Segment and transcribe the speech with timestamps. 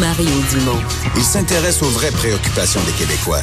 [0.00, 0.80] Mario Dumont.
[1.16, 3.42] Il s'intéresse aux vraies préoccupations des Québécois.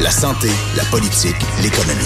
[0.00, 2.04] La santé, la politique, l'économie.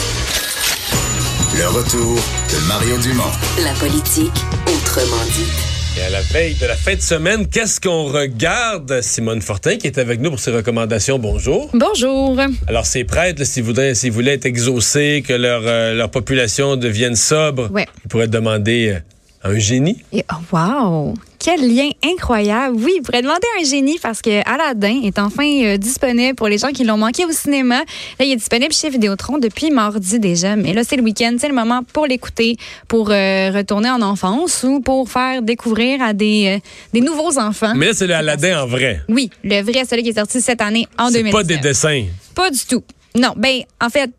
[1.59, 3.25] Le retour de Mario Dumont.
[3.65, 4.33] La politique,
[4.67, 5.99] autrement dit.
[5.99, 9.01] Et à la veille de la fin de semaine, qu'est-ce qu'on regarde?
[9.01, 11.19] Simone Fortin qui est avec nous pour ses recommandations.
[11.19, 11.69] Bonjour.
[11.75, 12.39] Bonjour.
[12.69, 17.17] Alors, ces prêtres, s'ils voudraient, s'ils voulaient être exaucés, que leur, euh, leur population devienne
[17.17, 17.89] sobre, Ouais.
[18.05, 19.01] ils pourraient demander
[19.45, 20.05] euh, un génie.
[20.13, 21.15] Et, oh, wow!
[21.43, 22.77] Quel lien incroyable.
[22.79, 26.59] Oui, vous pourrez demander un génie parce que Aladdin est enfin euh, disponible pour les
[26.59, 27.77] gens qui l'ont manqué au cinéma.
[28.19, 30.55] Là, il est disponible chez Vidéotron depuis mardi déjà.
[30.57, 31.35] Mais là, c'est le week-end.
[31.41, 32.57] C'est le moment pour l'écouter,
[32.89, 37.73] pour euh, retourner en enfance ou pour faire découvrir à des, euh, des nouveaux enfants.
[37.75, 39.01] Mais là, c'est le Aladdin en vrai.
[39.09, 41.33] Oui, le vrai, celui qui est sorti cette année en C'est 2019.
[41.33, 42.05] pas des dessins.
[42.35, 42.85] Pas du tout.
[43.17, 44.11] Non, ben en fait,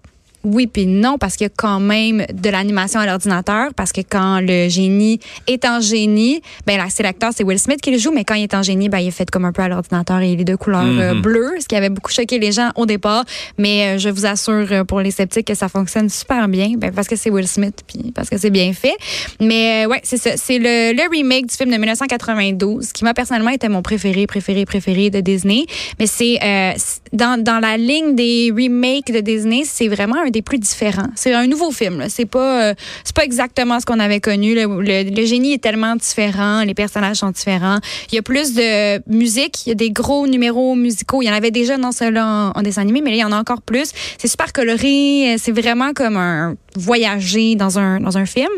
[0.44, 4.02] oui puis non parce qu'il y a quand même de l'animation à l'ordinateur parce que
[4.02, 7.97] quand le génie est en génie, ben là c'est l'acteur c'est Will Smith qui le
[7.97, 9.67] joue mais quand il est en génie, ben il est fait comme un peu à
[9.67, 12.72] l'ordinateur et il est de couleur euh, bleue, ce qui avait beaucoup choqué les gens
[12.75, 13.25] au départ,
[13.58, 16.92] mais euh, je vous assure euh, pour les sceptiques que ça fonctionne super bien ben,
[16.92, 18.95] parce que c'est Will Smith puis parce que c'est bien fait.
[19.39, 23.52] Mais ouais, c'est ça, c'est le, le remake du film de 1992 qui m'a personnellement
[23.52, 25.66] été mon préféré préféré préféré de Disney,
[26.00, 26.73] mais c'est euh,
[27.14, 31.07] dans dans la ligne des remakes de Disney, c'est vraiment un des plus différents.
[31.15, 32.05] C'est un nouveau film.
[32.09, 34.55] C'est pas euh, c'est pas exactement ce qu'on avait connu.
[34.55, 37.79] Le, génie est tellement différent, les personnages sont différents.
[38.11, 41.21] Il y a plus de musique, il y a des gros numéros musicaux.
[41.21, 43.23] Il y en avait déjà dans cela en, en dessin animé, mais là il y
[43.23, 43.91] en a encore plus.
[44.17, 45.33] C'est super coloré.
[45.33, 48.51] euh, C'est vraiment comme un voyager dans un dans un film.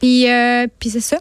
[0.00, 1.18] Puis euh, puis c'est ça.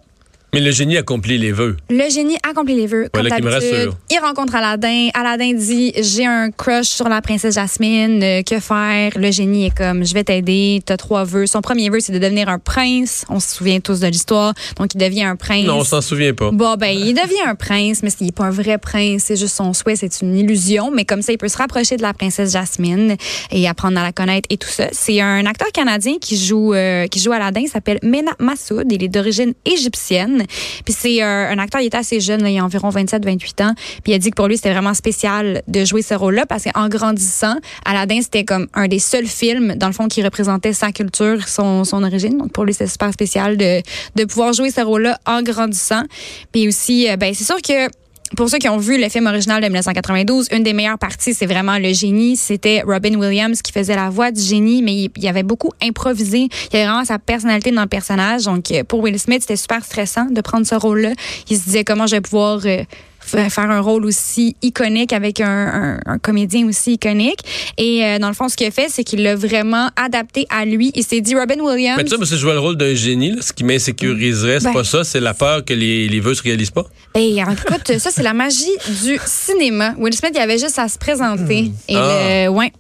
[0.54, 1.76] Mais le génie accomplit les vœux.
[1.90, 3.10] Le génie accomplit les vœux.
[3.12, 3.74] Comme Voilà qui me d'habitude.
[3.76, 3.98] rassure.
[4.10, 5.10] Il rencontre Aladdin.
[5.14, 8.24] Aladdin dit J'ai un crush sur la princesse Jasmine.
[8.24, 9.12] Euh, que faire?
[9.18, 10.82] Le génie est comme Je vais t'aider.
[10.86, 11.48] T'as trois vœux.
[11.48, 13.26] Son premier vœu, c'est de devenir un prince.
[13.30, 14.54] On se souvient tous de l'histoire.
[14.78, 15.66] Donc, il devient un prince.
[15.66, 16.50] Non, on s'en souvient pas.
[16.52, 19.24] Bon, ben, il devient un prince, mais il n'est pas un vrai prince.
[19.26, 20.92] C'est juste son souhait, c'est une illusion.
[20.92, 23.18] Mais comme ça, il peut se rapprocher de la princesse Jasmine
[23.52, 24.88] et apprendre à la connaître et tout ça.
[24.94, 27.62] C'est un acteur canadien qui joue, euh, qui joue Aladdin.
[27.62, 28.90] Il s'appelle Mena Massoud.
[28.90, 30.37] Il est d'origine égyptienne.
[30.86, 33.74] Puis c'est un acteur, il était assez jeune, là, il a environ 27-28 ans.
[34.04, 36.64] Puis il a dit que pour lui, c'était vraiment spécial de jouer ce rôle-là parce
[36.64, 37.56] qu'en grandissant,
[37.86, 41.84] Aladdin, c'était comme un des seuls films, dans le fond, qui représentait sa culture, son,
[41.84, 42.38] son origine.
[42.38, 43.82] Donc pour lui, c'était super spécial de,
[44.16, 46.04] de pouvoir jouer ce rôle-là en grandissant.
[46.52, 47.90] Puis aussi, euh, ben c'est sûr que
[48.36, 51.46] pour ceux qui ont vu le film original de 1992, une des meilleures parties, c'est
[51.46, 52.36] vraiment le génie.
[52.36, 56.50] C'était Robin Williams qui faisait la voix du génie, mais il, il avait beaucoup improvisé.
[56.72, 58.44] Il y avait vraiment sa personnalité dans le personnage.
[58.44, 61.14] Donc, euh, pour Will Smith, c'était super stressant de prendre ce rôle-là.
[61.50, 62.84] Il se disait comment je vais pouvoir euh,
[63.28, 67.40] faire un rôle aussi iconique avec un, un- un comédien aussi iconique.
[67.78, 70.66] Et euh, dans le fond, ce qu'il a fait, c'est qu'il l'a vraiment adapté à
[70.66, 70.92] lui.
[70.96, 71.98] Il s'est dit, Robin Williams...
[71.98, 74.60] Mais tu sais, moi, si je jouais le rôle d'un génie, là, ce qui m'insécuriserait,
[74.60, 74.74] c'est Ben.
[74.74, 76.86] pas ça, c'est la peur que les, les vœux se réalisent pas?
[77.16, 78.66] Et écoute, ça, c'est la magie
[79.04, 79.94] du cinéma.
[79.98, 81.72] Will Smith, il avait juste à se présenter.
[81.88, 82.46] Et Ah.
[82.46, 82.72] le, ouais,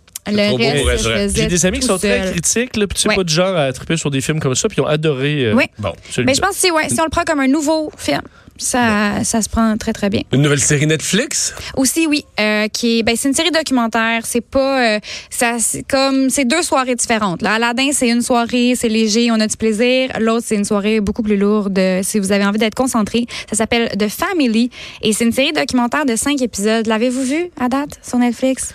[1.34, 3.16] J'ai des amis qui sont très critiques, là, puis tu sais Ouais.
[3.16, 5.53] pas du genre à triper sur des films comme ça, puis ils ont adoré euh,
[5.53, 5.66] Oui.
[5.80, 5.94] Bon.
[6.25, 8.22] Mais je pense que si, ouais, si on le prend comme un nouveau film,
[8.59, 10.22] ça, ça se prend très, très bien.
[10.31, 11.53] Une nouvelle série Netflix?
[11.75, 14.25] Aussi, oui, euh, qui est, ben, c'est une série documentaire.
[14.25, 15.57] C'est pas, euh, ça,
[15.90, 17.41] comme, c'est deux soirées différentes.
[17.41, 20.12] Là, Aladdin, c'est une soirée, c'est léger, on a du plaisir.
[20.19, 21.79] L'autre, c'est une soirée beaucoup plus lourde.
[22.03, 24.69] Si vous avez envie d'être concentré, ça s'appelle The Family
[25.01, 26.88] et c'est une série documentaire de cinq épisodes.
[26.88, 28.74] L'avez-vous vu à date sur Netflix?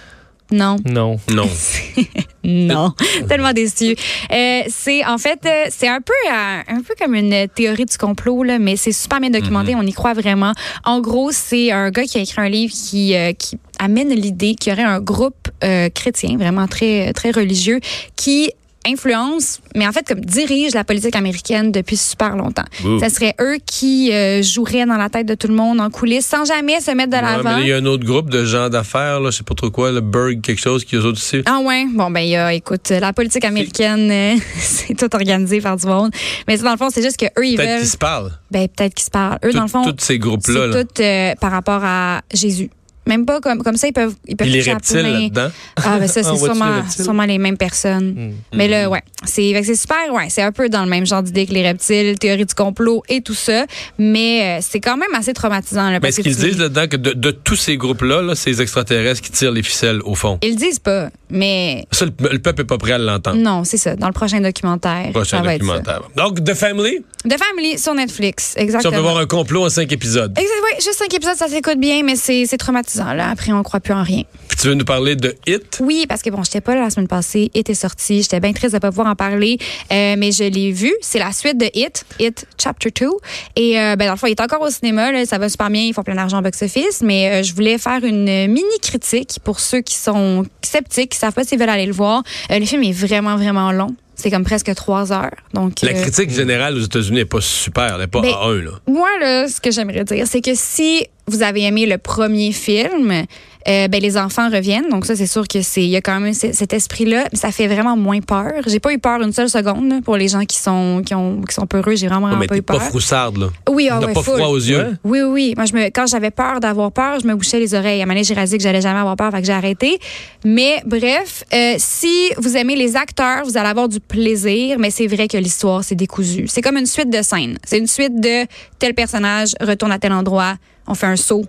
[0.53, 0.77] Non.
[0.85, 1.19] Non.
[1.29, 1.49] Non.
[2.45, 2.93] Non,
[3.29, 3.95] tellement déçu.
[4.33, 7.97] Euh, c'est en fait, euh, c'est un peu euh, un peu comme une théorie du
[7.97, 9.75] complot là, mais c'est super bien documenté.
[9.77, 10.53] On y croit vraiment.
[10.85, 14.55] En gros, c'est un gars qui a écrit un livre qui euh, qui amène l'idée
[14.57, 17.79] qu'il y aurait un groupe euh, chrétien vraiment très très religieux
[18.17, 18.51] qui
[18.87, 22.65] influence, mais en fait comme dirige la politique américaine depuis super longtemps.
[22.85, 22.99] Ouh.
[22.99, 26.27] Ça serait eux qui euh, joueraient dans la tête de tout le monde en coulisses
[26.27, 27.59] sans jamais se mettre de l'avant.
[27.59, 29.93] il y a un autre groupe de gens d'affaires, là, je sais pas trop quoi,
[29.93, 31.43] le Berg, quelque chose, qui eux autres aussi.
[31.47, 35.61] Ah ouais, bon ben il y a, écoute, la politique américaine, euh, c'est tout organisé
[35.61, 36.11] par du monde.
[36.49, 38.33] Mais dans le fond, c'est juste que eux ils Peut-être veulent, qu'ils se parlent.
[38.51, 39.39] ben peut-être qu'ils se parlent.
[39.45, 40.67] Eux Tout- dans le fond, tous ces groupes-là.
[40.67, 40.73] là.
[40.79, 42.71] c'est tout euh, par rapport à Jésus.
[43.07, 45.49] Même pas comme, comme ça, ils peuvent, ils peuvent les reptiles là-dedans?
[45.77, 48.35] Ah, ben ça, c'est voit-tu les sûrement, sûrement les mêmes personnes.
[48.53, 49.03] Mais là, ouais.
[49.25, 50.27] C'est, super, ouais.
[50.31, 53.21] C'est un peu dans le même genre d'idée que les reptiles, théorie du complot et
[53.21, 53.67] tout ça.
[53.99, 55.91] Mais euh, c'est quand même assez traumatisant, là.
[55.93, 58.35] Mais parce ce que qu'ils tu- disent là-dedans, que de, de tous ces groupes-là, là,
[58.35, 60.39] c'est les extraterrestres qui tirent les ficelles au fond?
[60.43, 63.37] Ils le disent pas, mais Ça, le, le peuple est pas prêt à l'entendre.
[63.39, 63.97] non, c'est ça.
[63.97, 65.11] Dans le prochain documentaire.
[65.13, 65.79] Prochain ça va être ça.
[65.79, 66.03] documentaire.
[66.17, 68.93] Donc, The Family, The Family sur Netflix, si on exactement.
[68.97, 70.33] peut voir un complot en cinq épisodes.
[70.37, 72.92] Exact, oui, juste cinq épisodes, ça s'écoute bien, mais c'est c'est traumatisant.
[72.97, 73.31] Là.
[73.31, 74.23] Après, on croit plus en rien.
[74.49, 75.79] Puis tu veux nous parler de Hit.
[75.81, 78.53] Oui, parce que bon, j'étais pas là la semaine passée, It est sorti, j'étais bien
[78.53, 79.59] triste de pas pouvoir en parler,
[79.93, 80.93] euh, mais je l'ai vu.
[81.01, 83.11] C'est la suite de It, It Chapter 2.
[83.57, 85.71] Et euh, ben, dans le fond, il est encore au cinéma, là, ça va super
[85.71, 89.61] bien, ils font plein d'argent au box-office, mais euh, je voulais faire une mini-critique pour
[89.61, 92.23] ceux qui sont sceptiques, qui savent pas s'ils veulent aller le voir.
[92.51, 93.95] Le film est vraiment, vraiment long.
[94.23, 95.35] C'est comme presque trois heures.
[95.53, 98.47] Donc, La euh, critique générale aux États-Unis n'est pas super, elle n'est pas Ben, à
[98.47, 98.63] 1.
[98.63, 98.71] Là.
[98.87, 103.25] moi, là, ce que j'aimerais dire, c'est que si vous avez aimé le premier film,
[103.69, 104.89] euh, ben, les enfants reviennent.
[104.91, 107.25] Donc, ça, c'est sûr que c'est, il y a quand même cet esprit-là.
[107.33, 108.53] Mais ça fait vraiment moins peur.
[108.67, 111.41] J'ai pas eu peur une seule seconde, là, pour les gens qui sont, qui ont,
[111.43, 111.95] qui sont peureux.
[111.97, 112.83] J'ai vraiment, Ouais, vraiment mais pas t'es eu pas peur.
[112.89, 113.47] froussarde, là.
[113.71, 114.35] oui, ah ouais, pas full.
[114.37, 114.97] froid aux yeux.
[115.05, 115.55] Oui, oui, oui.
[115.57, 118.01] Moi, je me, quand j'avais peur d'avoir peur, je me bouchais les oreilles.
[118.01, 119.99] À un moment donné, j'ai réalisé que j'allais jamais avoir peur, fait que j'ai arrêté.
[120.45, 125.07] Mais bref, euh, si vous aimez les acteurs, vous allez avoir du plaisir, mais c'est
[125.07, 126.47] vrai que l'histoire, c'est décousu.
[126.49, 127.59] C'est comme une suite de scènes.
[127.65, 128.47] C'est une suite de
[128.79, 130.55] tel personnage retourne à tel endroit,
[130.87, 131.45] on fait un saut.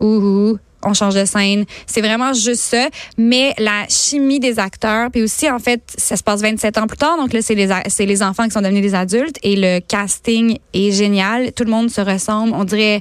[0.00, 1.64] Ouh, on change de scène.
[1.86, 2.88] C'est vraiment juste ça.
[3.18, 6.98] Mais la chimie des acteurs, puis aussi, en fait, ça se passe 27 ans plus
[6.98, 7.16] tard.
[7.16, 7.68] Donc là, c'est les,
[8.06, 9.38] les enfants qui sont devenus des adultes.
[9.42, 11.52] Et le casting est génial.
[11.52, 12.52] Tout le monde se ressemble.
[12.54, 13.00] On dirait...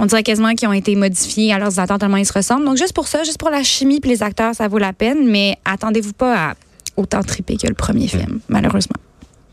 [0.00, 2.64] On dirait quasiment qu'ils ont été modifiés à leurs attentes tellement ils se ressemblent.
[2.64, 5.28] Donc, juste pour ça, juste pour la chimie puis les acteurs, ça vaut la peine.
[5.28, 6.54] Mais attendez-vous pas à
[6.96, 8.94] autant triper que le premier film, malheureusement.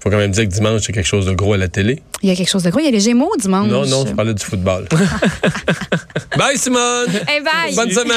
[0.05, 1.99] Faut quand même dire que dimanche, c'est quelque chose de gros à la télé.
[2.21, 2.79] Il y a quelque chose de gros.
[2.79, 3.67] Il y a les Gémeaux dimanche.
[3.67, 4.87] Non, non, je parlais du football.
[6.37, 7.09] Bye, Simone!
[7.27, 7.75] Hey, bye!
[7.75, 8.13] Bonne semaine!